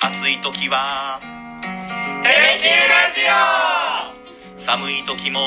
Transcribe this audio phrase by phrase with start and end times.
[0.00, 1.20] 暑い時は。
[2.22, 4.58] テレキューラジオ。
[4.58, 5.40] 寒い時も。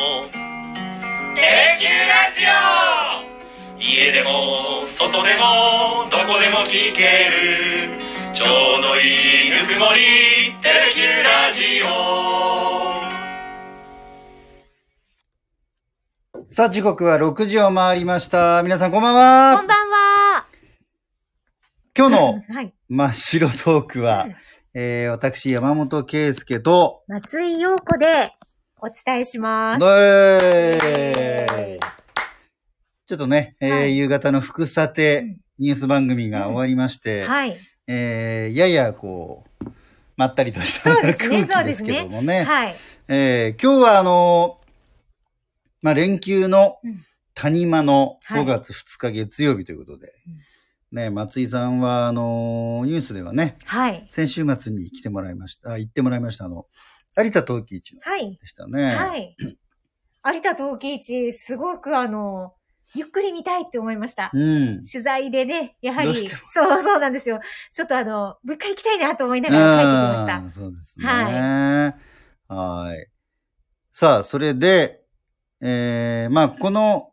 [1.36, 3.80] テレキューラジオ。
[3.80, 8.00] 家でも外でもどこでも聞ける。
[8.34, 8.46] ちょ
[8.80, 10.54] うどいいぬくもり。
[10.62, 11.86] テレキューラジオ。
[16.52, 18.64] さあ、時刻は6時を回りました。
[18.64, 19.58] 皆さんこんばんは。
[19.58, 19.85] こんばんは。
[21.98, 22.74] 今日の はい。
[22.90, 24.28] 真っ白トークは、
[24.74, 28.34] えー、私、山本圭介と、松井陽子で
[28.82, 29.80] お伝えします。
[31.48, 31.80] ー。
[33.08, 33.98] ちょっとね、えーはい。
[33.98, 35.38] 夕方の福さてうん。
[35.58, 37.58] ニュース番組が終わりまして、はい。
[37.88, 39.72] えー、ややこう、
[40.18, 41.14] まったりとしたね。
[41.14, 42.44] 空気ですけどもね。
[42.44, 42.76] はい。
[43.08, 44.60] えー今日はあの
[45.82, 47.06] まあ、連休のうん。
[47.36, 48.44] 谷間のはい。
[48.44, 50.14] 5月2日月曜日ということで、
[50.96, 54.08] ね、松井さんは、あのニュースではね、はい。
[54.10, 56.68] 先週末に来てもらいました、あ行ってもらいました、あの、
[57.18, 58.38] 有田陶器市のはい。
[58.38, 58.96] でしたね。
[58.96, 59.36] はい。
[60.26, 62.54] 有田陶器市、すごくあの、
[62.94, 64.32] ゆっくり見たいって思いました。
[64.34, 64.82] うん。
[64.90, 67.42] 取材でね、やはり、そうそうなんですよ。
[67.74, 70.38] ちょっとあの、もう一回行きたいなと思いながら帰ってきました。
[70.38, 71.06] うんそうですね。
[71.06, 71.96] は
[72.48, 73.08] はい。
[73.92, 75.02] さあ、それで、
[75.60, 77.12] えー、まあ、この、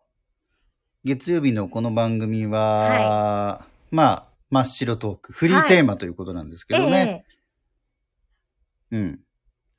[1.05, 7.25] 月曜日のこの番組は、まあ、真っ白トーク、フリーテーマということなんですけどね。
[8.91, 9.05] ええうん。
[9.05, 9.21] 今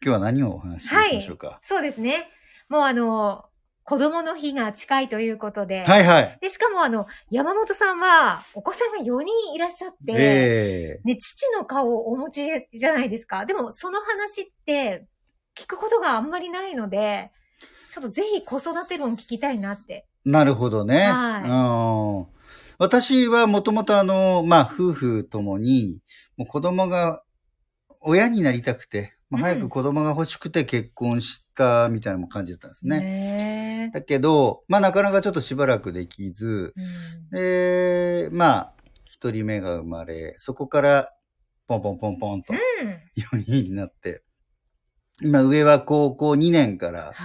[0.01, 1.59] 日は何をお話ししましょうか？
[1.63, 2.29] そうですね。
[2.69, 3.45] もうあの、
[3.83, 5.83] 子供の日が近いということで。
[5.83, 13.47] はい、はい、で、しかもあの、山本さんは、お子さんが4人いらっしゃって、ええね、父の顔をお持ちじゃないですか。
[13.47, 15.07] でも、その話って、
[15.57, 17.31] 聞くことがあんまりないので、
[17.89, 20.07] ちょっとぜひ子育て論聞きたいなって。
[20.23, 21.01] なるほどね。
[21.01, 22.32] はいうん
[22.77, 26.01] 私はもともとあの、まあ、夫婦ともに、
[26.37, 27.23] もう子供が
[28.01, 32.99] 親になりたくて、まあ、うん早く子供が欲しくて結婚したみたいな感じだったんですね。
[32.99, 38.73] ねだけど、まあ、なかなかちょっとしばらくできず、うんで、まあ、
[39.05, 41.13] 一人目が生まれ、そこから、
[41.67, 42.55] ポンポンポンポンとう
[42.85, 43.39] ん。
[43.39, 44.23] 4人になって、
[45.21, 47.15] 今上は高校2年から、はい。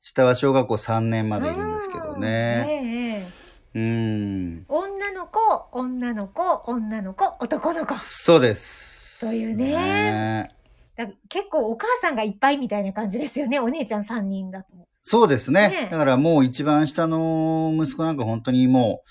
[0.00, 3.26] 下は小学校3年までいるんですけどうんね。
[3.74, 4.64] うん。
[4.68, 7.94] 女の子、女の子、女の子、男の子。
[7.98, 9.18] そうです。
[9.18, 10.54] そういうねね
[10.96, 13.60] だ結構お母さんがいっぱいみたいな感じですよね。
[13.60, 14.68] お姉ちゃん3人だと。
[15.04, 15.68] そうですね。
[15.68, 19.02] ねだからもう一番下の息子なんか本当にも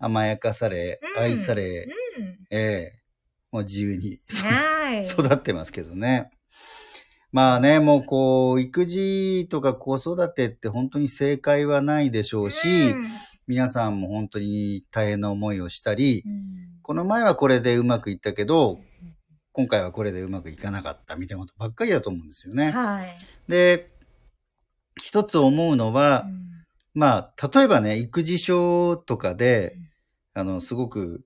[0.00, 1.88] う甘やかされ、うん愛され、
[2.18, 2.38] うん。
[2.50, 3.02] ええ
[3.50, 5.00] もう自由にはい。
[5.06, 6.30] 育ってますけどね。
[7.30, 13.06] まあね、もうこう、育児とか子育てって本当に正解はないでしょうし、うん
[13.46, 16.78] 皆さんも本当に大変な思いをしたり、うん。
[16.82, 18.80] この前はこれでうまくいったけど、
[19.52, 22.70] 今回はこれでうまくいかなかったみたいなことばっかりだと思うんですよね。
[22.70, 23.18] はい。
[23.48, 23.90] で、
[25.00, 26.42] 一つ思うのは、うん。
[26.94, 29.76] まあ、例えばね、育児書とかで、
[30.34, 31.24] あの、すごく、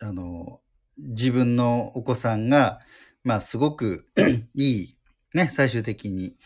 [0.00, 0.60] あの、
[0.98, 2.80] 自分のお子さんが、
[3.24, 4.08] まあ、すごく
[4.54, 4.98] いい、
[5.34, 6.36] ね、最終的に、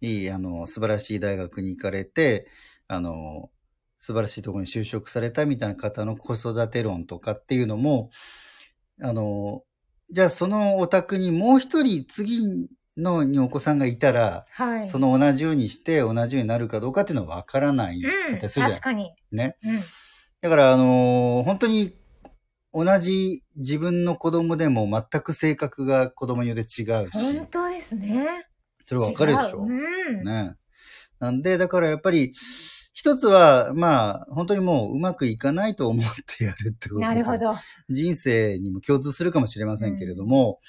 [0.00, 2.48] いい、あの、素晴らしい大学に行かれて、
[2.88, 3.50] あの、
[4.04, 8.10] 素晴らしいところに就職されたみたいな方の子育て論とかっていうのも、
[9.00, 9.62] あの、
[10.10, 14.88] じゃあそのお宅にもう一人次のにお子さんがいたら、はい。
[14.88, 18.82] その同じようにして同じようになるかどうかっていうのは分からないうん、方するじゃないですか。
[18.82, 19.12] 確かに。
[19.32, 19.56] ね。
[19.64, 19.80] うん。
[20.42, 21.96] だから、あのー本当に
[22.74, 26.78] 同じ自分の子供でも全く性格が子供によって違うし、
[27.12, 28.26] 本当ですね。
[28.84, 29.70] それ分かるでしょ違
[30.12, 30.24] ううん。
[30.24, 30.56] ね。
[31.20, 32.34] なんで、だからやっぱり、
[32.94, 36.06] 一つは、まあ、本当にもううまくいかないと思っ
[36.38, 37.36] てやるってことなるほ。
[37.36, 37.54] ど。
[37.90, 40.60] 人生にも共通するかもしれませんけれども、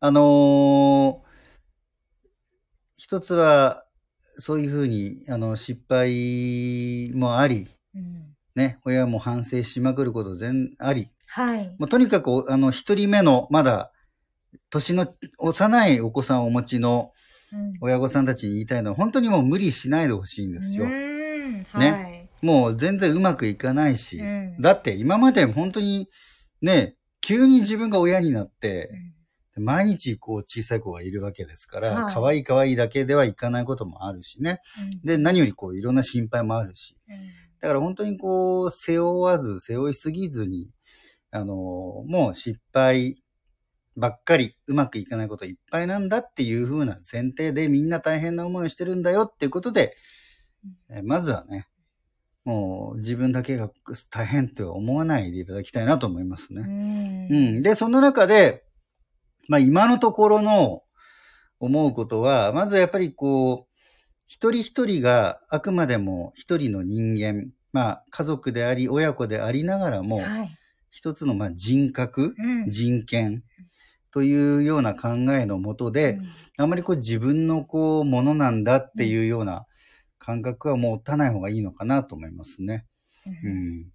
[0.00, 1.34] あのー
[2.96, 3.84] 一つは、
[4.38, 11.76] そういうふうに、あの、失敗もあり、うんね、親も反省しまくること全あり、はい。
[11.78, 13.92] もうとにかくお、あの、一人目の、まだ、
[14.70, 17.12] 年の幼いお子さんをお持ちの
[17.52, 20.84] うん親御さんたちに言いたいのは、本当にもう無理しないでほしいんですよ。
[20.84, 21.13] うん。
[21.80, 22.28] はい。
[22.42, 24.60] もう全然うまくいかないし、うん。
[24.60, 26.08] だって今まで本当に
[26.60, 28.90] ね、急に自分が親になって、
[29.56, 32.14] 毎日こう小さい子がいるわけですから、はい。
[32.14, 34.60] 可愛い可愛いだけではいかないこともあるしね。
[35.04, 36.96] で、何よりこういろんな心配もあるし。
[37.08, 37.16] うん。
[37.60, 40.70] だから本当にこう、背負わず、背負いすぎずに、
[41.30, 43.22] あの、もう失敗
[43.96, 49.96] ばっかり、うまくいかないこといっぱいなんだっていう風な前提でみんな大変な思いをしてるんだよっていうことで、
[50.88, 51.68] えまずはね、
[52.44, 53.70] もう自分だけが
[54.10, 56.62] 大変って思わないでいただきたいなと思いますね。
[56.62, 57.62] うんうん。
[57.62, 58.64] で、その中で、
[59.48, 60.82] まあ今のところの
[61.58, 63.74] 思うことは、まずやっぱりこう、
[64.26, 70.58] 一人一人があくまでも一人の人間、まあ家族であり親子でありながらも、はい。
[70.90, 72.70] 一つのまあ人格、うん。
[72.70, 73.42] 人権
[74.12, 76.20] というような考えのもとで、
[76.58, 79.64] あんまりこう自分のこうものなんだっていうような
[80.24, 82.86] 感覚は持たない方がいいのかなと思いますね。
[83.26, 83.86] ううんん。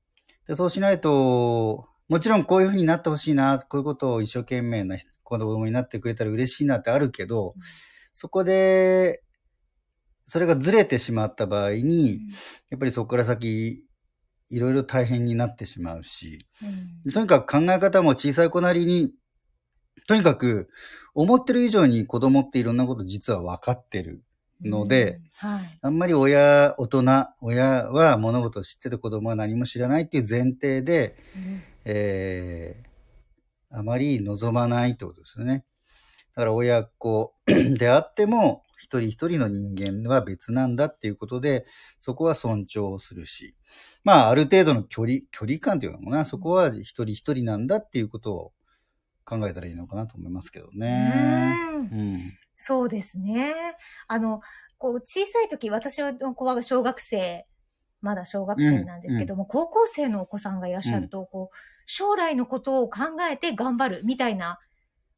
[0.47, 7.61] でそうしないと、もちろんこういう風になってほしいな、こういうことを一生懸命な人子供になってくれたら嬉しいなってあるけど、うん
[8.11, 9.23] そこで、
[10.25, 12.19] それがずれてしまった場合に、
[12.69, 13.83] やっぱりそこから先、
[14.49, 19.13] いろいろ大変になってしまうし、うんでとにかく考え方も小さい子なりに、
[20.07, 20.69] とにかく
[21.13, 24.23] 思ってる以上に子供っていろんなこと実は分かってる。
[24.63, 25.79] ので、うんはい。
[25.81, 27.03] あんまり親、大人、
[27.41, 35.65] 親は物事を知ってて子供は何も知らないっていう前提で、うんえー、あまり望まないってことですよね。
[36.35, 37.33] だから親子
[37.77, 41.65] であっても、一人一人の人間は別なんだっていうことで、
[41.99, 43.55] そこは尊重するし、
[44.03, 48.51] まあ、ある程度の距離、距離感っていうのもな、そこは一人一人なんだっていうことを
[49.25, 51.55] 考えたらいいのかなと思いますけどね。
[51.91, 52.33] うんうん。
[52.59, 53.53] そうですね。
[54.07, 54.41] あの、
[54.77, 57.47] こう、小さい時、私は子は小学生、
[58.01, 62.99] まだ小学生なんですけども、高校生のお子さんがいらっしゃると、こう、将来のことを考
[63.31, 64.59] えて頑張るみたいな、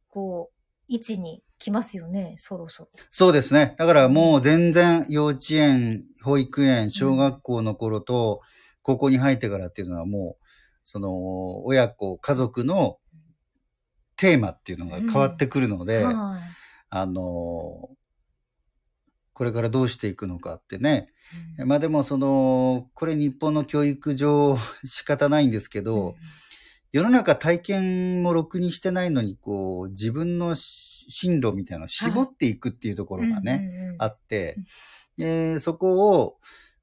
[0.07, 0.55] こう、
[0.87, 2.89] 位置に来ますよね、そろそろ。
[3.09, 3.75] そうですね。
[3.79, 8.41] だからもう全然幼稚園、保育園、小学校の頃と
[8.83, 10.43] 高校に入ってからっていうのはもう、
[10.85, 12.97] その親子、家族の
[14.15, 16.60] テーマっていうのが変わってくるので、はい
[16.91, 17.89] あの、
[19.33, 21.07] これからどうしていくのかってね。
[21.57, 21.67] うん。
[21.67, 26.15] まあでもその、これ日本の教育上仕方ないんですけど、
[26.91, 33.95] 世の中体験もろくにしてないのに、こう、自分のし進路みたいなのを絞っていくっていうところがね、うんうんうん。
[33.99, 34.57] あって、
[35.17, 36.37] でそこを、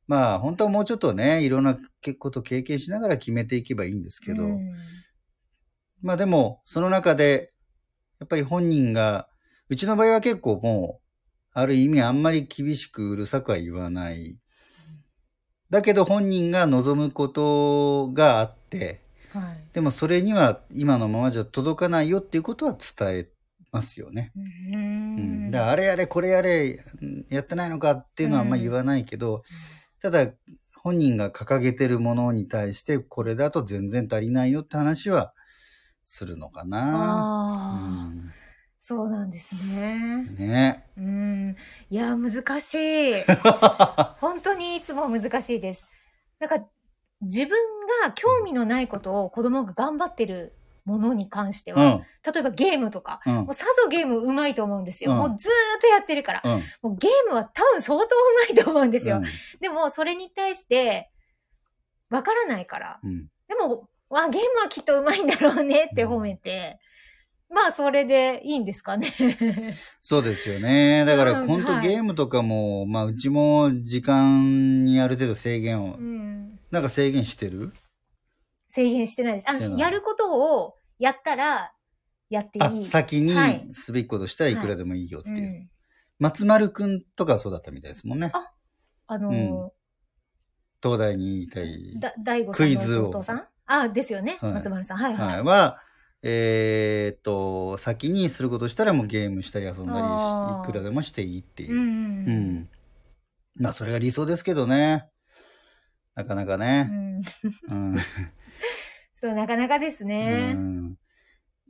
[0.06, 1.78] まあ、本当はもうちょっとね、いろんな
[2.18, 4.72] こと経験しながら決めていけばいいんですけど、うん。
[6.00, 7.52] まあでも、その中で、
[8.18, 9.28] やっぱり本人が、
[9.68, 11.08] うちの場合は結構もう、
[11.52, 14.38] ある意味あんまり厳しくうるさくは言わない。
[15.70, 23.28] だけど本人が望むことがあって、はいでもそれには今のままじゃ届かないよっていうことは伝え
[23.70, 24.32] ますよね。
[24.34, 29.42] ううんんだからあれやれこれやれうんやってないのかっていうのはあんまり言わないけど、
[30.00, 30.32] ただ
[30.82, 35.34] 本人が掲げてるものに対してこれだと全然足りないよって話は
[36.04, 38.10] するのかな。
[38.78, 40.26] そうなんですね。
[40.28, 40.84] うん、ね。
[40.96, 41.56] うん。
[41.90, 43.14] いや、難しい。
[44.18, 45.84] 本当にいつも難しいです。
[46.38, 46.64] なんか、
[47.20, 47.58] 自分
[48.02, 50.54] が興味のないことを子供が頑張ってる
[50.84, 51.98] ものに関しては、うん。
[52.32, 55.12] 例えばゲームとか、うんもうさぞゲーム上手いと思うんですよ。
[55.12, 56.42] うんもうずーっとやってるから。
[56.44, 56.50] うん。
[56.82, 59.20] もうゲームは多分相当上手いと思うんですよ。
[59.60, 61.10] でも、それに対して、
[62.10, 63.00] わからないから。
[63.02, 63.26] うん。
[63.48, 66.78] でも、わ、ゲームはきっと上手いんだろうねって褒めて、
[67.50, 69.12] まあ、それでいいんですかね。
[70.02, 71.04] そうですよね。
[71.06, 76.58] だからうん本当はいゲームとかも、まあうちも時間にある程度制限をう、ん。
[76.70, 77.72] なんか制限してる？
[78.68, 79.46] 制限してないです。
[79.48, 81.72] あの、やることをやったら、
[82.28, 85.36] やってあいい。、先にはいすべきことしたらいくらでもいいよっていう。
[85.36, 85.70] うん。
[86.18, 88.30] 松丸くんとかはそうだったみたいですもんね。
[88.34, 88.52] あ
[89.06, 89.72] あの
[90.82, 93.48] 東大にいたい大悟さんクイズをの弟さん？
[93.64, 94.36] あ、ですよね。
[94.42, 94.98] はい松丸さん。
[94.98, 95.28] はいはい。
[95.36, 95.42] はい。
[95.42, 95.78] は、
[96.22, 101.76] えーっと、先にすることしたらもうゲームしたり遊んだりあーいくらでもしていいっていうう。
[101.76, 101.78] ん。
[101.78, 102.68] うん。
[103.56, 105.06] まあ、それが理想ですけどね。
[106.14, 106.82] なかなかうね。
[106.82, 107.22] ん。
[107.70, 107.96] うん。
[109.14, 110.54] そう、なかなかですね。
[110.56, 110.94] うん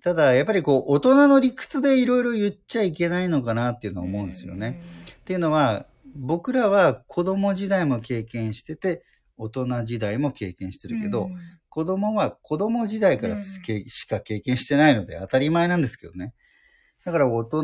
[0.01, 4.81] ただ、やっぱりこう、大人の理屈でいろいろ言っちゃいけないのかなっていうのは思うんですよね。
[5.21, 9.03] っていうのは、僕らは子供時代も経験してて、
[9.37, 10.95] 大人時代も経験してうん。
[10.99, 16.35] るけど、うん子供は子供時代からしか経験してないので当たり前なんですけどね。
[17.05, 17.63] だから大人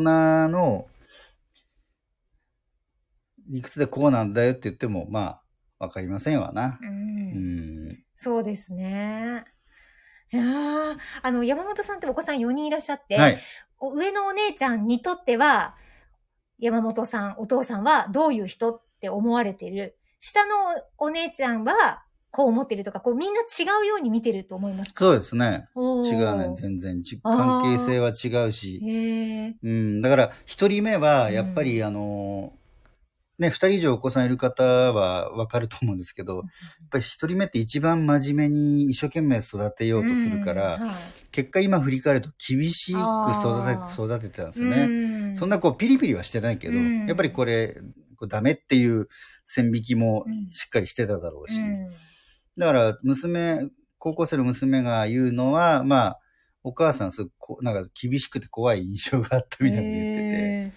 [0.49, 0.87] の
[3.49, 5.39] 理屈でこうなんだよって言っても、ま
[5.79, 6.79] あ、わかりませんわな。
[6.81, 6.85] う。
[6.85, 8.03] うんん。
[8.15, 9.45] そうですね。
[10.31, 13.37] いやーあの、山本さんってお子さん4人いらっしゃって、はい。
[13.79, 15.75] お上のお姉ちゃんにとっては、
[16.57, 19.97] 山本さん、お父さんはどういう人って思われてる？
[20.19, 20.55] 下の
[20.97, 22.04] お姉ちゃんは
[22.35, 25.05] こう思ってるとか、こうみんな違うように見てると思いますか？
[25.05, 25.69] そうですね。
[25.75, 25.79] 違
[26.15, 26.53] うね。
[26.53, 27.01] 全然。
[27.23, 29.55] 関係性は違うし。
[29.63, 30.01] うん。
[30.01, 32.53] だから、一人目は、やっぱり、うんあの、
[33.39, 36.43] ね、二人以上お子さんいる方はわかると思うんですけど、やっ
[36.89, 40.87] ぱり一人目って一番真面目に一生懸命育てようとするから、うん。
[40.87, 40.95] はい。
[41.31, 44.83] 結果今振り返ると厳しく育あて育ててたんですよね。
[44.83, 44.87] う
[45.31, 45.35] ん。
[45.35, 47.07] そんなこうピリピリはしてないけど、うん。
[47.07, 47.77] やっぱりこれ、
[48.17, 49.09] こうダメっていう
[49.45, 50.49] 線引きもうん。
[50.51, 51.59] しっかりしてただろうし。
[52.57, 56.19] うんだから娘、高校生の娘が言うのは、まあ、
[56.63, 60.25] お母さんすごなんか厳しくて怖い印象があったみたいに言ってて。
[60.25, 60.73] へ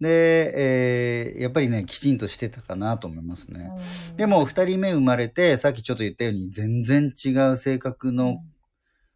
[0.00, 3.70] で、えーやっぱりね、きちんとしてたかなと思いますーね。
[4.10, 8.44] うんでも、二人目生まれて、さっきちょっと言ったように、全然違う性格の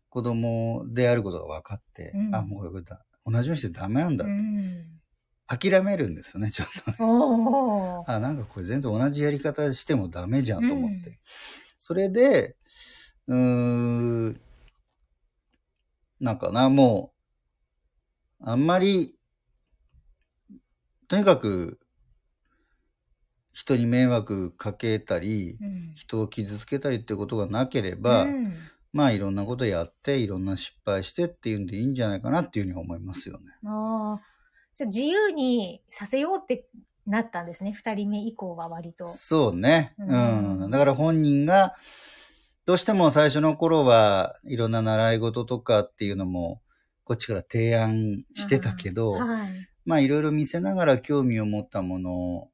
[0.08, 4.86] 子供であることが分かって、うんあ、もうこれだ、同じようにしてダメなんだ、うん
[5.48, 6.96] 諦めるんですよね、ちょっとね。
[8.06, 11.18] あ、なんかこれ全然同じやり方してもダメじゃんと思って。
[11.82, 12.56] うんそれで、
[13.26, 14.40] うーん、
[16.20, 17.12] なんかな、も
[18.40, 19.16] う、あんまり、
[21.08, 21.80] とにかく、
[23.52, 28.54] 人に迷惑かけたり、うん人を傷つけたりってことがなければ、うん
[28.92, 33.46] まあいろんなことやって、いろんな失敗してっていうんでいいんじゃないかなっていうふうに思いますよね。
[33.66, 34.22] ああ。
[34.74, 36.66] じゃあ自由にさせようって
[37.06, 37.72] なったんですね。
[37.72, 39.08] 二人目以降は割と。
[39.08, 39.94] そうね。
[39.98, 40.70] ううんん。
[40.70, 41.74] だから本人が、
[42.64, 46.62] どうしても最初の頃はいろんな習い事とかっていうのも、
[47.04, 49.68] こっちから提案してたけど、はい。
[49.84, 52.48] まあいろいろ見せながら興味を持ったもの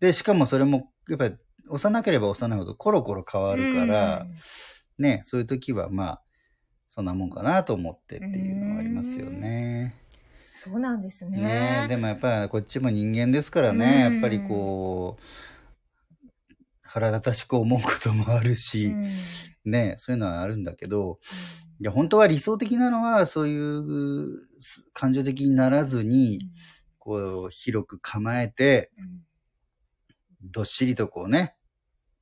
[0.00, 1.36] で、しかもそれも、やっぱり
[1.70, 4.26] 幼ければ幼いほどコロコロ変わるから、
[4.98, 6.22] ね、そういう時はまあ、
[6.88, 10.03] そんなもんかなと思ってっていうのはありますよね。
[10.54, 11.36] そうなんですね。
[11.40, 11.86] ね。
[11.88, 14.12] でもやっぱりこっちも人間ですからね、うん。
[14.14, 15.22] やっぱりこう、
[16.82, 19.72] 腹立たしく思うこともあるし、うん。
[19.72, 21.18] ね、そういうのはあるんだけど、
[21.80, 24.38] いや、本当は理想的なのは、そういう
[24.92, 26.48] 感情的にならずに、
[27.00, 29.24] こう、広く構えて、うん。
[30.52, 31.56] どっしりとこうね、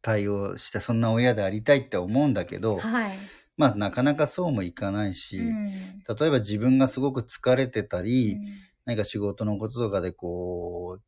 [0.00, 3.18] 対応して、そんな親でありたいって思うんだけど、はい。
[3.62, 5.66] まあ、なかなかそうもいかないし、うん。
[5.68, 8.40] 例えば自分がすごく疲れてたり、うん。
[8.86, 10.98] 何か仕事のこととかでこ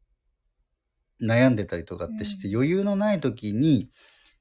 [1.21, 2.55] う、悩んでたりとかってして、うん。
[2.55, 3.91] 余裕のない時に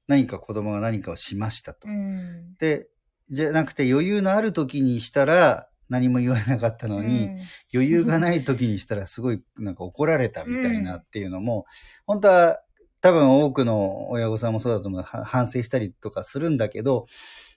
[0.08, 1.88] 何か子供が何かをしましたと。
[1.88, 2.53] うん。
[2.60, 2.88] で、
[3.32, 7.39] じゃなくて余裕のある時にしたら何も言われなかったのに、うん。
[7.74, 11.65] 余裕がない時にしたらすごいなんか怒られたみたいなうんっていうのも、
[12.05, 12.60] 本当は
[13.03, 15.01] 多分多くの親御さんもそうだと思う。
[15.01, 17.05] は反省したりとかするんだけど、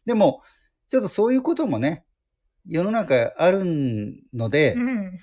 [0.05, 0.43] でも、
[0.91, 2.05] ちょっとそういうこともね、
[2.67, 3.65] 世の中ある
[4.35, 5.19] ので、うん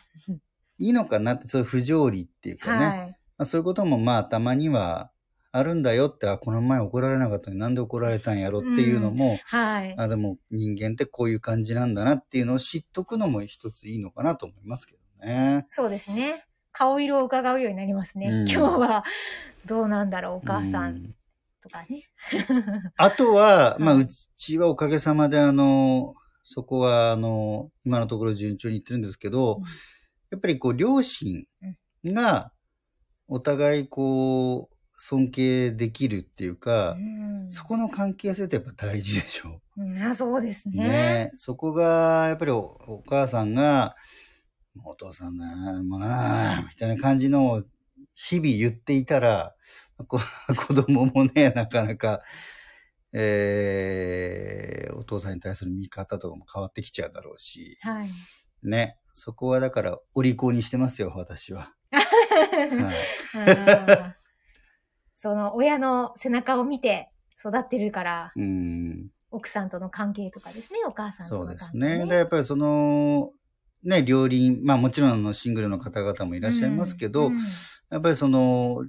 [0.80, 2.86] いいのかなって、そういう不条理っていうかね。
[2.86, 2.98] はい。
[3.00, 5.12] まあ、そういうこともまあたまには
[5.52, 9.94] あるんだよって、あ、この前怒られなかったのになんで怒られたんやろっていうのも、はい。
[9.98, 15.66] あ、でも人間ってこういう感じなんだなっていうのを知っとくのも一ついいのかなと思いますけどね。
[15.70, 16.46] そうですね。
[16.74, 18.28] 顔色を伺うようになりますね。
[18.28, 19.04] うん今日は
[19.66, 21.16] どうなんだろう、お母さうんん
[21.62, 22.10] とかね。
[22.98, 29.64] あとは、まあ、はいうちはおかげさまで、あの、そこは、あの、今のところ順調にいってるんですけど、うん
[30.32, 31.46] やっぱりこう、両親
[32.04, 32.52] が、
[33.28, 39.62] お互いこう、尊敬できるっていうか、うんそこの関係性ってやっぱ大事でしょ。
[39.78, 40.88] うんあそうですね。
[40.88, 43.96] ねそこが、やっぱりおお母さんが、
[44.84, 47.64] お父さんだな、もうな、みたいな感じのを
[48.16, 49.54] 日々言っていたら、
[50.08, 50.20] こ
[50.68, 52.24] 子供もね、なかなか、
[53.12, 58.10] えー、お父さんに対する見方とかも変わってきちゃうだろうし、はい。
[58.64, 58.98] ね。
[59.14, 61.76] そこはだから、お利口にしてますよ、私は。
[61.92, 62.06] はい。
[64.08, 64.14] うん
[65.24, 69.08] その親の背中を見て育ってるから、うん。
[69.32, 72.06] 奥さんとの関係とかですね、お母さんとそうの関係、ですね。
[72.08, 73.32] で、やっぱりその、
[73.84, 77.38] ね、両輪、まあもちろんあのシングルの方々もいらっしゃいますけど、うん
[77.94, 78.84] やっぱりその、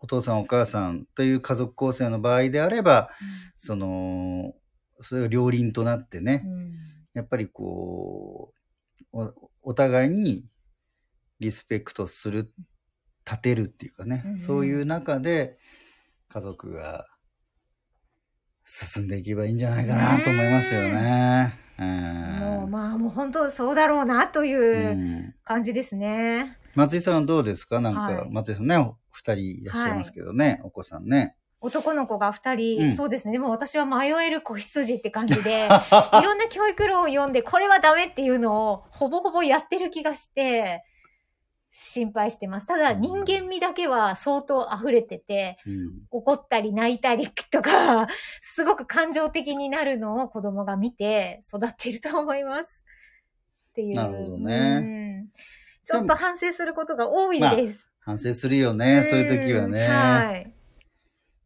[0.00, 3.08] お父さんお母さんという家族構成の場合であれば、
[3.56, 4.52] その、
[5.00, 6.72] それが両輪となってね、うん。
[7.14, 8.52] やっぱりこ
[9.12, 9.32] う、お
[9.62, 10.44] お互いに
[11.38, 12.52] リスペクトする、
[13.24, 14.38] 立てるっていうかね、うんうん。
[14.38, 15.56] そういう中で
[16.28, 17.06] 家族が
[18.64, 21.58] 進んでいけばいいんじゃないかなと思いますよね。
[21.58, 26.56] うんもうまあもう本当そうだろうなといううん感じですね。
[26.74, 27.80] 松井さんはどうですか？
[27.80, 31.36] なんか、はい松井さんね、お二人いらっしゃいますけどね、お子さんね。
[31.60, 33.32] 男の子が二人、うんそうですね。
[33.32, 40.84] でも私は迷える子羊って感じで、 いろんな教育論を読んで、これはダメっていうのをほぼほぼやってる気がして、
[41.76, 42.66] 心配してます。
[42.66, 48.06] ただうん人間味だけは相当溢れてて、うん怒ったり泣いたりとか、
[48.42, 52.84] すごく感情的になるのを子供が見て育っていると思います。
[53.70, 53.96] っていう。
[53.96, 55.32] なるほどねうん
[55.84, 57.90] ちょっと反省することが多いです。
[57.98, 59.88] 反省するよね、そういう時はうんね。
[59.88, 60.54] はい。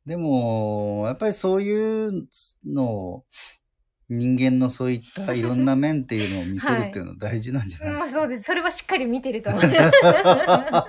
[0.04, 2.28] でも、やっぱりそういう
[2.66, 3.24] のを、
[4.08, 8.20] 人間のそういった いろんな面っていうのを見せるっていうのは大事なんじゃないまですか？
[8.20, 8.42] あそうです。
[8.44, 9.62] それはしっかり見てると思う。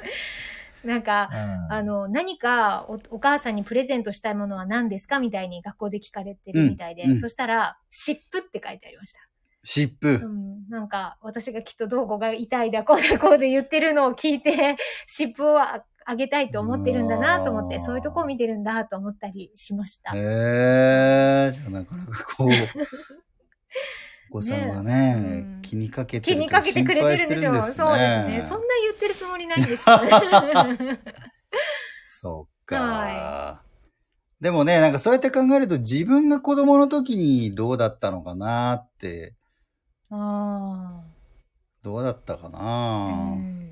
[0.83, 9.19] なんか、うんあの、何かおお母さんにプレゼントしたいものは何ですかみたいに学校で聞かれてるみたいで、うんうんそしたら、湿布って書いてありました。
[9.65, 10.07] 湿布。
[10.07, 20.11] うん、なんか、私がきっとどこが痛いだ、こうだこうで言ってるのを聞いて、湿布をああげたいと思ってるんだなと思って、あーそういうとこを見てるんだと思ったりしました。
[20.15, 22.49] へえじゃあなかなかこう、
[24.31, 25.21] お子さんはね、ね
[25.55, 25.61] うん。
[25.61, 27.53] 気にかけてる気にかけてくれてるんでしょう。
[27.53, 28.41] そうですね。
[28.41, 29.97] そんな言ってるつもりないんですけど
[30.73, 30.99] ね。
[32.03, 33.61] そうか、は
[34.41, 39.35] でもね、なんかそうやって考えると自分が子供の時にどうだったのかなって、
[40.09, 41.03] あ
[41.83, 42.49] どうだったかあ。
[42.49, 43.68] な、う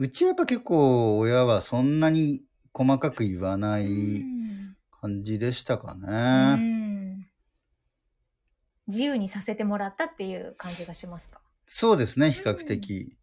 [0.00, 2.42] うんちはやっぱ結構親はそんなに
[2.72, 3.84] 細かく言わなうい
[4.20, 6.54] ん感じでしたかうね。
[6.56, 7.26] ん。
[8.86, 11.42] 自由にさせてもらったっていう感じがしますか？
[11.66, 13.18] そうですね、比較的。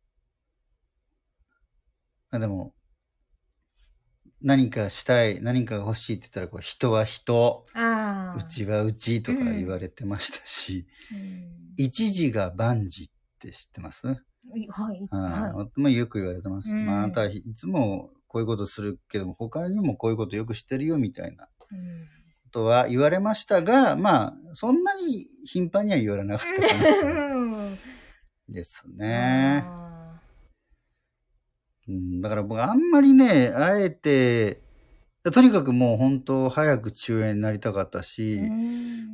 [2.29, 2.75] あでも、
[4.41, 7.65] 何かしたい、何かが欲しいって言ったら、こう人は人。
[8.37, 11.73] うちはうちとか言われてましたし、うん。
[11.75, 13.07] 一時が万事っ
[13.39, 14.03] て知ってます？
[14.69, 15.07] はい。
[15.11, 15.19] は
[15.55, 15.69] はい。
[15.75, 16.71] まあよく言われてます。
[16.71, 21.69] うんまああなたはいつもこういうことするけども、他にもこういうことよくしてるよみたいなこ
[22.51, 26.67] とは言われましたが、まあ、そんなに頻繁には言われなかったか
[28.49, 29.63] ですね。
[29.65, 30.21] あ
[31.87, 34.61] うん、だから僕あんまりね、あえて、
[35.33, 38.41] とにかくもう本当早く父親になりたかったし、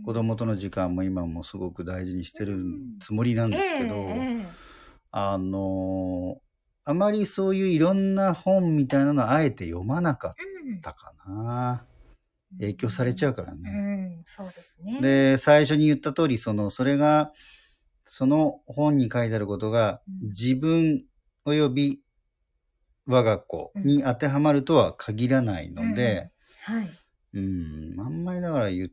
[0.06, 2.64] 子供との時間も今もすごく大事にしてる
[3.00, 4.62] つもりなんですけど、ええ
[5.15, 6.41] あの
[6.86, 10.34] あまりそういういろんな本みたいなのはあえて読まなかっ
[10.65, 11.86] うんたかな。
[12.60, 13.72] 影響されちゃうからうね。
[13.72, 15.00] ん、そうですね。
[15.01, 17.32] で、最初に言った通り、その、それが、
[18.05, 21.06] その本に書いてあることが、うん自分
[21.45, 22.02] 及び
[23.06, 26.89] 我が子に当てはまるとは限らないので、はい。
[27.34, 28.91] うん、あんまりだから言う、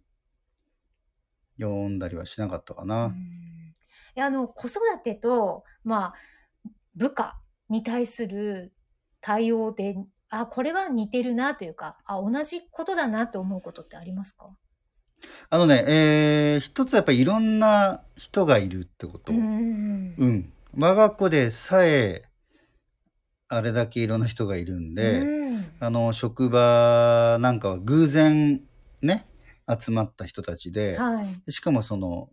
[1.59, 3.07] 読んだりはしなかったかな。
[3.07, 3.70] うん
[4.17, 6.15] あの、子育てと、まあ、
[6.97, 8.73] 部下に対する
[9.21, 9.97] 対応で、
[10.29, 14.51] あ、これは似てるなというか、あ、同じことだなと思うことってありますか？
[15.51, 19.33] あのね、えー、一つやっぱりいろんな人がいるってこと。
[19.33, 20.53] うんうん。
[20.79, 22.23] 我が子でさえ、
[23.49, 28.63] あれだけいろんな人がいるんで、うんあの、職場なんかは偶然
[29.03, 29.27] ね、
[29.69, 31.53] 集まった人たちで、はい。
[31.53, 32.31] しかもその、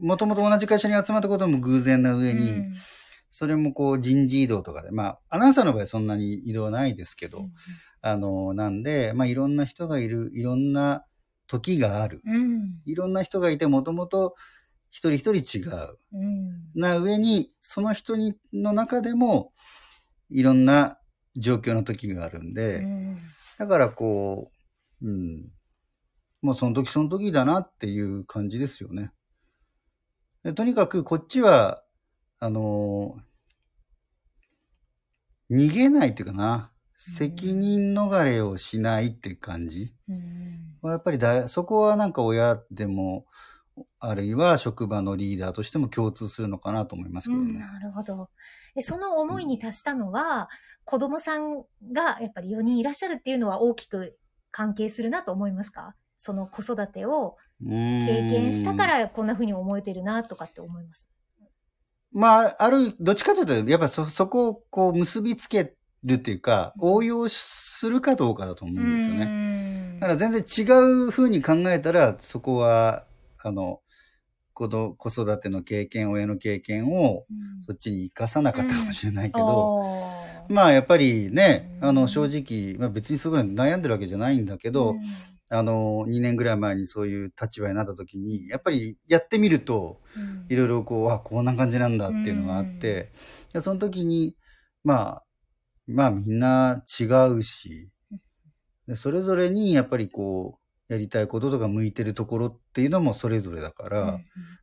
[0.00, 2.74] もともと同じ会社に集まったことも偶然な上に、うん
[3.30, 7.48] それもこう人事異動とかで、まあ、アナウンサーの場合そんなに移動はないですけど、
[8.02, 11.04] あの、なんで、まあ、いろんな人がいる、いろんな
[11.46, 12.22] 時がある。
[12.26, 12.80] うん。
[12.86, 14.34] いろんな人がいて、もともと
[14.90, 15.98] 一人一人違う。
[16.12, 16.50] うん。
[16.74, 19.52] な上に、その人にの中でも、
[20.30, 20.98] いろんな
[21.36, 23.18] 状況の時があるんで、うん
[23.58, 24.50] だからこ
[25.02, 25.50] う、うん。
[26.40, 29.12] もうその時その時だなっていう感じですよね。
[30.44, 31.82] でとにかくこっちは、
[32.38, 33.30] あのー
[35.52, 36.70] 逃げないっていうかな。
[36.96, 39.92] 責任逃れをしないって感じ。
[40.08, 43.26] うんやっぱりだ、そこはなんか親でも、
[43.98, 47.50] あるいは職場のリーダーとしても共通するのかなと思いますけどね。
[47.50, 48.30] うんなるほど。
[48.76, 50.48] えその思いに達したのは、
[50.84, 54.16] 子供さんがやっぱり4人いらっしゃるっていうのは大きく
[54.52, 55.96] 関係するなと思いますか？
[56.16, 58.88] その子育てを経験したかうん。
[58.88, 61.08] らこんな風に思えてるなとかって思います。
[62.12, 69.26] まあ、ある、どっちかというと、やっぱそ、そこをこう結びつけるっていうか、応用するかどうかだと思うんですよね。
[69.26, 70.62] ねだから全然違
[71.06, 73.04] う風に考えたら、そこは、
[73.38, 73.80] あの、
[74.52, 77.26] 子ど子育ての経験、親の経験を、
[77.66, 79.80] そっちに生かさなかったかもしれないけど、
[80.48, 81.88] まあやっぱりね、うん。
[81.88, 84.96] あの正直、まあ別にすごい悩んでるわけじゃないんだけど、
[85.50, 90.00] あの、2年ぐらい前にそういう立場になった時に、やっぱりやってみると、
[90.48, 93.12] いろいろこう、あ、こんな感じなんだっていうのがあって、
[93.52, 94.36] でその時に、
[94.84, 95.24] まあ、
[95.88, 97.90] まあみんな違うし、
[98.86, 100.58] でそれぞれにやっぱりこ
[100.88, 104.04] う、やりたいこととか向いてるところっていうのもそれぞれだから、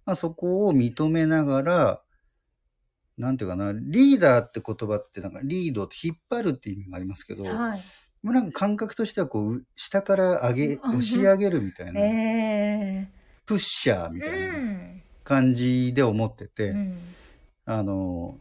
[0.05, 2.03] まあそこを認めながら、
[3.17, 7.81] なんていうかな、リーダーって言葉ってなんかリードって引っ張るっていう意味がありますけど、はい。
[8.27, 10.89] もうなんか感覚としてはこう、下から上げ、うん。
[10.97, 13.07] 押し上げるみたいな、え
[13.45, 15.01] プッシャーみえたいなうん。
[15.23, 16.97] 感じで思ってて、うん。
[17.63, 18.37] あの、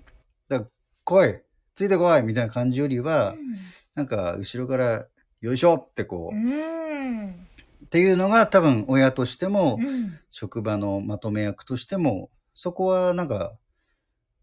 [1.04, 1.40] 来い。
[1.76, 3.36] ついてこいみたいな感じよりは、う
[3.94, 5.06] なんか、後ろから、
[5.40, 6.44] よいしょってこう、ん。
[6.44, 7.30] うん。
[7.84, 10.18] っていうのが多分親としても、うん。
[10.32, 13.52] 職場のまとめ役としても、そこはなんか、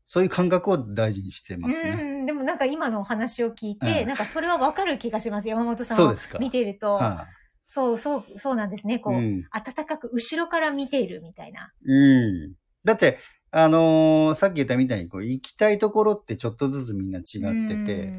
[0.05, 1.89] そういう感覚を大事にしてますね。
[1.91, 5.47] うん、でもなんか今のお話を聞いて、うんなんかそれはわかる気がします。
[5.47, 6.93] 山本さんをそうですか見ていると。
[6.93, 7.27] は
[7.65, 8.99] そうそう、そうなんですね。
[8.99, 9.47] こう、いうん。
[9.49, 11.71] 温かく後ろから見ているみたいな。
[11.83, 12.53] うん。
[12.83, 13.17] だって、
[13.49, 18.13] あのーさっき言ったみたいに、こう、行きたいところってちょっとずつみんな違ってて、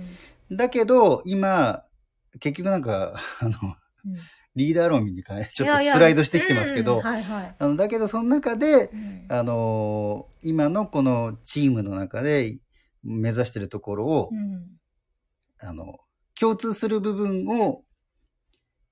[0.50, 1.84] だけど、今、
[2.40, 3.50] 結局なんか、あの、
[4.04, 4.16] うん、
[4.56, 7.02] リーダー論に変え、ちょっとスライドしてきてますけど。
[7.04, 12.58] あの、だけどその中で、うんあのー今のこのチームの中で
[13.02, 14.66] 目指してるところを、うん
[15.58, 15.98] あの、
[16.38, 17.82] 共通する部分を、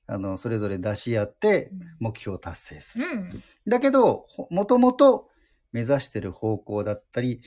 [0.06, 1.70] あの、それぞれ出し合って
[2.00, 3.04] 目標を達成する。
[3.04, 3.42] うん。
[3.68, 5.28] だけど、ほもともと
[5.72, 7.42] 目指してる方向だったり、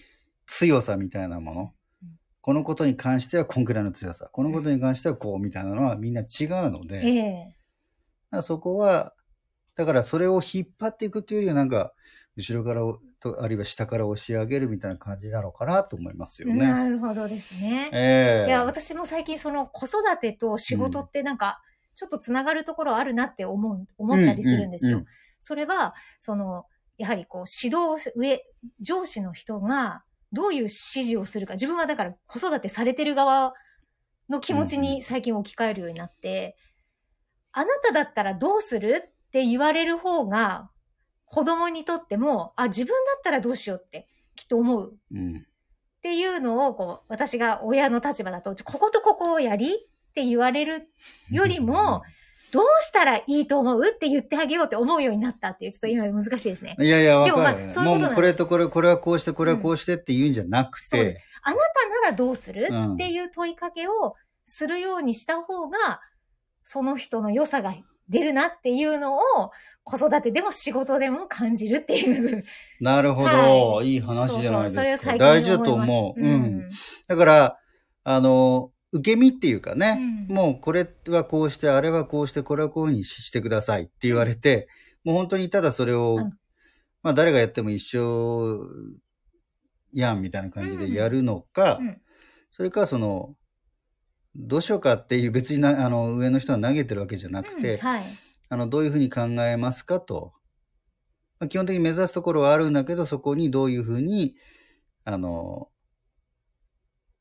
[0.47, 1.61] 強さみたいなもの
[2.03, 2.09] うん。
[2.41, 4.29] このことに関してはこんくらいの強さ。
[4.31, 7.54] このことに関してはこうみたいなのはみんな違うので、えだかえ
[8.35, 9.13] らそこは、
[9.75, 11.93] だからそれを引っ張っていくというよりはなんか、
[12.35, 16.65] 後ろからおと、あるいは下から押し上げるみたいな感じなのかなと思いますよね。
[16.65, 17.89] なるほどですね。
[17.91, 21.61] ええいや、私も最近その子育てと仕事ってなんか、
[21.95, 24.97] ちょっとつながるところあるなって思う、思ったりするんですよ。
[24.97, 25.05] うんうん
[25.45, 26.65] それは、その、
[26.97, 28.43] やはりこう、指導す、上、
[28.81, 31.53] 上司の人が、どういう指示をするか。
[31.53, 33.53] 自分はだから子育てされてる側
[34.27, 36.57] の気持ちうんうんに最近置き換えるようになって、
[37.57, 40.69] あなただったらどうするって言われる方が、
[41.25, 45.37] 子供にとっても、あ、自分だったらどうしようって、きっと思ううん。
[45.37, 45.41] っ
[46.01, 49.77] ていうのを、こう、私が親の立場だと、こことここをやりっ
[50.13, 50.89] て言われる
[51.31, 52.03] よりも、
[52.51, 56.75] どうしたらいいと思うって言ってあげようって思うようになったっていう、ちょっと今難しいですね。
[56.77, 57.71] いやいや、わでもまあかる。
[57.71, 61.61] そういうこともうこれとこれ、これはこうして、これはこうしてって言うんじゃなくそうでて、あなた
[62.01, 64.15] ならどうする、うんっていう問いかけを
[64.45, 66.01] するようにした方が、
[66.65, 67.73] その人の良さが
[68.09, 69.21] 出るなっていうのを、
[69.83, 72.43] 子育てでも仕事でも感じるっていう。
[72.81, 75.09] なるほど、、はいい話じゃないそうそうそれをですか。
[75.11, 76.21] 最近大事だと思います思う。
[76.21, 76.69] うん。
[77.07, 77.57] だから、
[78.03, 84.67] あの、受け身っていうかね、うんもうこれはこうして、あれはこうして、これはこういうふうにしてくださいって言われて、
[85.03, 86.33] もう本当にただそれを、うん
[87.03, 88.65] まあ誰がやっても一緒
[89.93, 92.01] やんみたいな感じでやるのか、うん
[92.49, 93.35] それかその、
[94.35, 98.03] どうしようかっていう別にな、あの、上の人は投げてるわけじゃなくて、うんはい。
[98.49, 100.33] あの、どういうふうに考えますかと。
[101.39, 104.35] まあ基本的に目指すところはあるんだけど、そこにどういうふうに、
[105.03, 105.69] あの、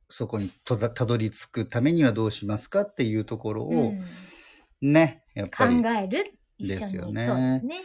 [0.08, 5.82] そこにとだたどり着くためにはどうしますかっていうところを、うんね、やっぱ考り。
[5.86, 6.38] える。
[6.58, 7.82] ですよねそうですね。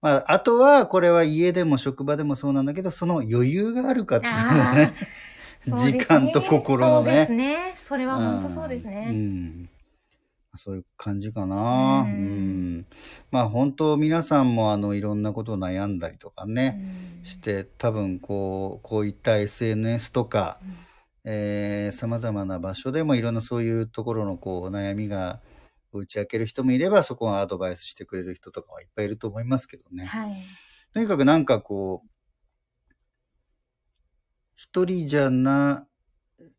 [0.00, 4.32] まあ、あとは、これは家でも職場でもそうなんだけど、その余裕があるかっていう
[4.74, 4.94] ね
[5.66, 7.75] 時間と心のねそうですね。
[7.86, 9.12] それは本当そうですうね。
[9.12, 9.70] ん。
[10.56, 12.02] そういう感じかな。
[12.04, 12.86] ううんん。
[13.30, 16.80] まあ本当皆さんもあのいろんなことを悩んだりとかね、
[17.20, 20.76] うんして多分こう、こういった SNS とか、うん
[21.32, 25.40] えー、様々な場所でもいろんなそういうところのこう悩みが
[25.92, 30.06] 打ち明ける人もいれば、そこがアドバイスしてくれる人とかはいっぱいいると思いますけどね。
[30.06, 30.36] はい。
[30.92, 32.08] とにかくなんかこう、
[34.56, 35.86] 一人じゃな、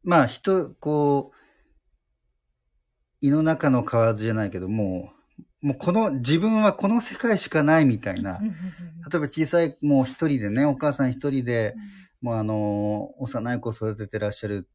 [0.08, 1.38] まあ人、こう、
[3.20, 5.12] 胃の中の蛙じゃないけど、も
[5.62, 8.38] う、もうこの、自分はこの世界しかないみたいな。
[8.38, 8.46] うん。
[8.46, 8.58] うんうん
[9.10, 14.68] 例えば小さい、もう一人でね、お母さん一人で、うんもうあの、幼い子育ててらっしゃる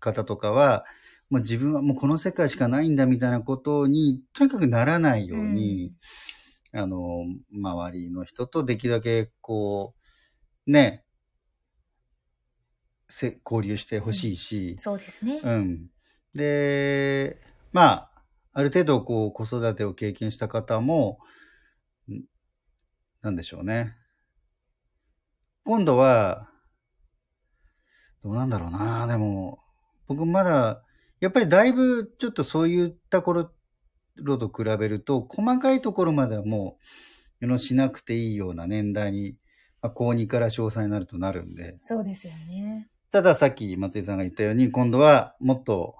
[0.00, 0.84] 方とかは、
[1.30, 5.92] もう自分はもうこの世界しかないんだみたいなことに、とにかくならないように、
[6.72, 9.94] あの、周りの人とできるだけ、こ
[10.66, 11.09] う、ね、せ
[13.44, 15.40] 交流してほしいし、そうですね。
[15.42, 15.90] うん。
[16.34, 17.38] で、
[17.72, 18.10] まあ、
[18.52, 21.18] ある程度、こう、子育てを経験した方も、
[22.08, 22.22] ん
[23.22, 23.96] なんでしょうね。
[25.64, 26.48] 今度は、
[28.22, 29.06] どうなんだろうな。
[29.06, 29.60] でも、
[30.06, 30.82] 僕まだ、
[31.20, 36.78] やっぱりだいぶ、ちょっとそういった頃と比べると、細かいところまではも
[37.40, 39.36] う、のしなくていいような年代に、
[39.80, 42.88] まあ、高2から詳細になるとなるんで、そうですよね。
[43.10, 45.96] たださっき松井さんが言ったように、今度はもっと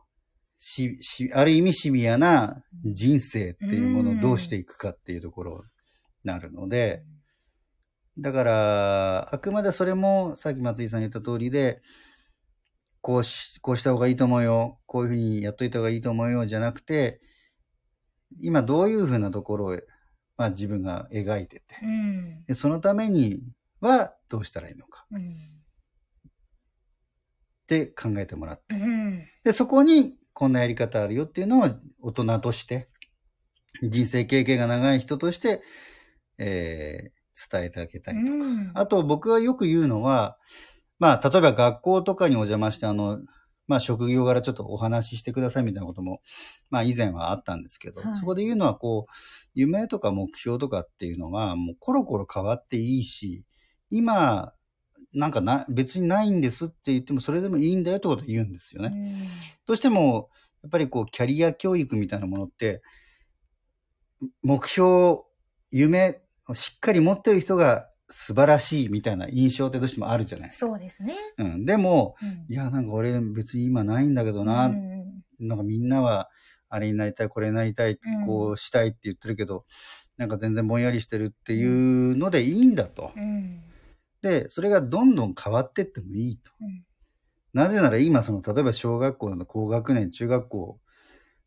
[0.58, 5.64] し、し、ある意味シビアな人生っていうものをどうしていくかっていうところ
[6.24, 7.02] になるので、
[8.18, 11.80] だから、あくまでそれもさっき松井さん言った通りで、
[13.00, 14.78] こうし、こうした方がいいと思うよ。
[14.86, 16.46] こういうふうにやっといた方がいいと思うよ。
[16.46, 17.20] じゃなくて、
[18.40, 19.78] 今どういうふうなところを、
[20.36, 22.44] まあ自分が描いてて、うん。
[22.44, 23.40] でそのために
[23.80, 25.06] はどうしたらいいのか。
[25.10, 25.49] うん。
[27.78, 28.74] っって考えてもらって。
[28.74, 29.26] うん。
[29.44, 32.88] で、そこにこんなやり方あるよっていうのは大人として、
[33.82, 35.62] 人生経験が長い人として、
[36.38, 38.32] えー伝えてあげたりとか。
[38.32, 40.36] うんあと僕はよく言うのは、
[40.98, 43.18] まあ、例えば学校とかにお邪魔して、あの、
[43.66, 46.20] まあ、職業柄ちょっとお話ししてくださいみたいなことも、
[46.68, 49.12] まあ、以前はあったんですけど、はいそこで言うのは、こう、
[49.54, 53.44] 夢とか目標とかっていうのは、もうコロコロ変わっていいし、
[53.88, 54.52] 今、
[55.12, 59.28] なんかな、別にないんですって言っても、それでもいいんだよってことを言うんですよね。
[59.66, 60.30] どうしても、
[60.62, 62.82] やっぱりこう、キャリア教育みたいなものって、
[64.42, 65.20] 目標、
[65.70, 70.66] 夢をしっかり持ってる人が素晴らしいみたいな印象ってどうしてもあるじゃないですか。
[70.66, 71.16] そうですね。
[71.38, 71.64] うん。
[71.64, 75.00] でも、うんいや、なんか俺別に今ないんだけどな、うん
[75.38, 76.28] なんかみんなは、
[76.68, 79.64] あれになりたい、これになりたい、うんこうしたいって言ってるけど、
[80.18, 83.12] なんか全然ぼんやりしてるっていうのでいいんだと。
[83.16, 83.62] うん
[84.22, 86.50] で、それがどんどん変わってってもいいと。
[86.60, 86.84] うん。
[87.52, 90.80] なぜなら今、その、例えば小学校の高学年、中学校、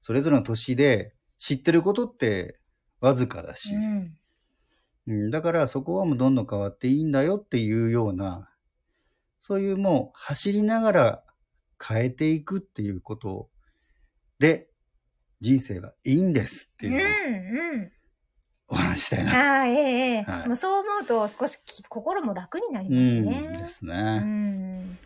[0.01, 2.59] それぞれの年で知ってることって
[2.99, 4.17] わずかだし、うん。
[5.05, 8.49] うん、だからそこはもうどんどん変わっていいんだよっていうような、
[9.39, 11.23] そういうもう走りながら
[11.85, 13.49] 変えていくっていうこと
[14.39, 14.69] で、
[15.41, 17.91] 人生はいいんですっていう
[18.73, 19.59] お話ししたいな。
[19.59, 23.57] ああ、ええええはいもうそう思うと少しき心も楽になりうん、ますね。
[23.57, 24.17] ですうね。
[24.19, 24.97] ん。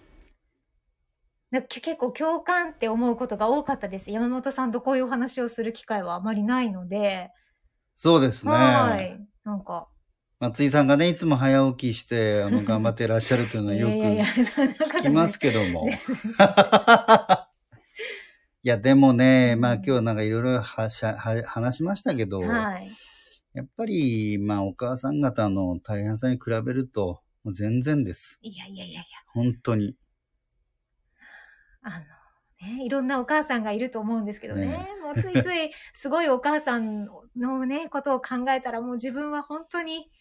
[1.51, 4.11] だけ結構共感って思うことが多かったです。
[4.11, 7.31] 山本さんとこういうお話をする機会はあまりないので。
[7.95, 8.51] そうですね。
[8.51, 9.19] はい。
[9.43, 9.87] なんか。
[10.39, 13.93] 松井さんがね、いつも早起きして、あの、頑張ってらっしゃるというのはよく
[14.99, 15.85] 聞きますけども。
[15.87, 15.99] ね
[18.63, 20.97] いや、でもね、まあうん今日なんかいろいろ話
[21.77, 22.89] しましたけど、はい。
[23.57, 28.37] やっぱり、まあお母さん方の大変さに比べると、もう全然です。
[28.43, 29.03] いやいやいやいや。
[29.33, 29.95] 本当に。
[31.81, 34.67] あの、ね、いろんなお母さんがいると思うんですけどね。
[34.67, 40.11] ねもうついつい、すごいお母さんのね、ことを考えたら、もう自分は本当に、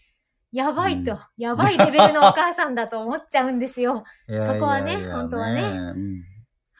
[0.51, 4.05] やばいと、うんやばいレベルのお母さんだと思っちゃうんですよ。
[4.31, 6.36] いやいやいやそこはね本当はねうんあ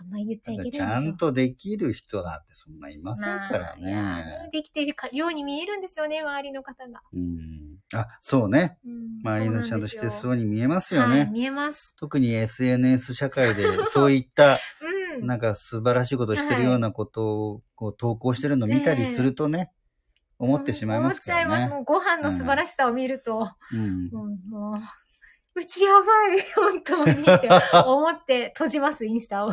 [0.07, 0.85] んまり言っちゃいけないちょ。
[0.85, 4.25] ゃんとできる人なんてそんないませんからまあ。
[4.53, 7.01] できているかように見えるんですよね、周りの方が。
[7.13, 7.79] うん。
[7.95, 8.79] あ、そうね。
[8.85, 11.19] うん周りのちゃんとしてそうにに見えますよね。
[11.21, 11.95] はい、見えます。
[11.99, 14.61] 特に SNS 社会でそういった
[15.19, 15.27] うん。
[15.27, 19.73] なんか素晴らしいことをしてるようなことをこう投稿してるのを見たりするとね、
[20.39, 21.61] 思ってしまいますか思っちゃいます。
[21.63, 21.75] らね。
[21.75, 24.11] もうご飯の素晴らしさを見ると、うん。
[24.11, 24.81] もう、もう
[25.59, 27.49] うちやばい、本当にって
[27.87, 29.51] 思って閉じます、インスタを。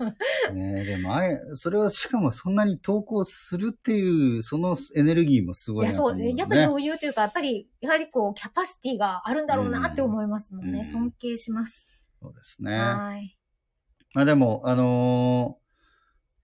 [0.54, 6.34] ねえでもあれ、それはしかもそんなに投稿するっていう、そのエネルギーもすごいや、いなと思う、そうね。
[6.34, 10.78] やっぱり余裕というか、やっぱり、やはりこう、キャパシティがあるんだろうなって思いますもんね。
[10.78, 11.86] うん尊敬します。
[12.20, 12.78] そうですね。
[12.78, 13.36] はい。
[14.14, 15.62] まあでも、あのー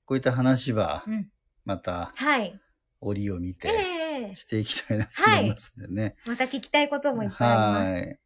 [0.04, 1.30] こういった話はうん、
[1.66, 2.58] またはい。
[3.00, 6.16] 折を見てええしていきたいなと思いますんでね。
[6.26, 7.92] また聞きたいこともいっぱいあります。
[7.92, 8.18] はい。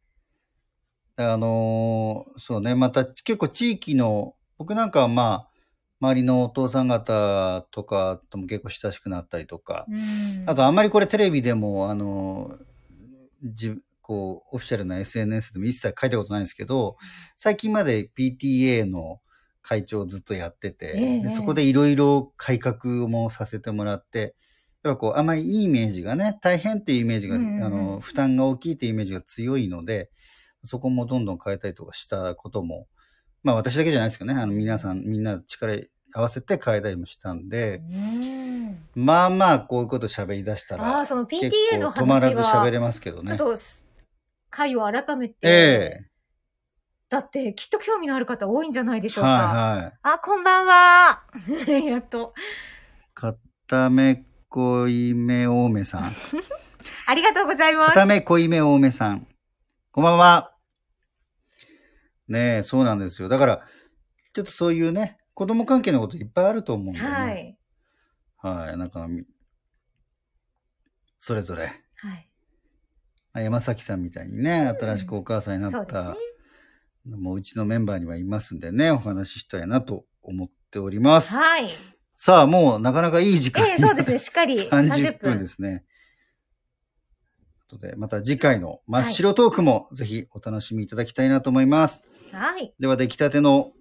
[1.15, 5.49] あのーそうね、また結構地域の、僕なんかはまあ、
[5.99, 10.43] 周りのお父さん方とかとも結構親しくなったりとか、うん。
[10.49, 12.73] あとあんまりこれテレビでも、あのー
[13.43, 16.97] じこう、オフィシャルな SNS でも一切書いたことないんですけど、
[17.37, 19.19] 最近まで PTA の
[19.61, 21.21] 会長をずっとやってて、ええ。
[21.21, 24.35] でそこでいろいろ改革もさせてもらって、
[24.83, 30.09] やっぱこう、あまりいいイメージがね、大変っていうイメージが、あの、負担が大きいっていうイメージが強いので、
[30.63, 32.87] そこもどんどん変えたりとかしたことも、
[33.43, 43.29] まあ私だけじゃないですけどね、あの皆さん、みんな力合わせて変えたりもしたんで、うんまあまあこういうこと喋り出したら、ああ、その結 PTA の構止まら話ず喋は、れますけどね。
[43.37, 43.57] ちょっと、
[44.49, 45.49] 回を改めて、え
[46.01, 46.13] え
[47.09, 49.29] だってきっと興味のある方多いんじゃないでしょうか。
[49.29, 49.93] はいはい。
[50.01, 51.23] あ、こんばんは。
[51.67, 52.33] やっと。
[53.13, 56.03] 片目濃いめ多めさん。
[57.07, 57.93] ありがとうございます。
[57.93, 59.27] 片目濃いめ多めさん。
[59.91, 60.52] こんばんは。
[62.33, 63.29] ねえ、そうなんですよ。
[63.29, 63.61] だから、
[64.33, 67.07] ちょっとそういうね、子供関係のこといっぱいあると思うんでね。
[67.07, 67.57] はい。
[68.67, 68.77] はい。
[68.77, 69.23] なんか、み
[71.19, 72.29] それぞれ、はい。
[73.31, 76.15] あ山崎さんみたいにね、新しくお母さんになった
[77.05, 77.15] ね、。
[77.17, 81.33] もううちのメンバーにはいますんでね、お話ししたいなと思っております。
[81.35, 81.69] はい。
[82.15, 84.17] さあ、もうなかなかいい時間ええそうですね。
[84.17, 85.39] しっかり 30 30分分。
[85.39, 85.83] ですね。
[87.79, 92.03] ということで、また次回の真っ白トークもぜひお楽しみいただきたいなと思います。
[92.31, 92.73] はい。
[92.79, 93.71] では、出来たての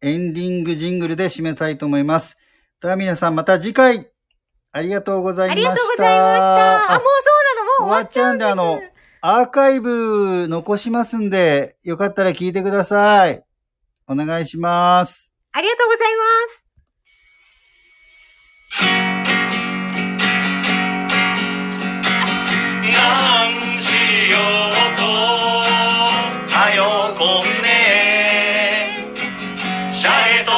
[0.00, 2.36] エンディングジングルで締めたいと思います。
[2.80, 4.10] では皆さんまた次回
[4.72, 5.70] ありがとうございました。
[5.70, 6.92] ありがとうございました。
[6.92, 7.64] あ、もうそうなの？
[7.64, 8.50] もう終わっちゃうんです。
[8.50, 8.80] 終わっちゃうんであの
[9.24, 13.44] アーカイブ残しますんで、よかったら聞いてください。
[14.08, 15.30] お願いします。
[15.52, 16.22] ありがとうございま
[19.06, 19.11] す。
[23.02, 23.94] なんし
[24.30, 25.02] ようと。
[26.54, 26.80] はよ
[27.18, 27.68] こんね。
[29.90, 30.52] シャレと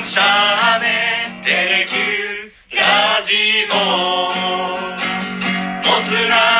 [0.00, 0.86] んしゃね
[1.44, 3.34] テレキューラジ
[3.70, 3.74] オ
[5.88, 6.59] もつな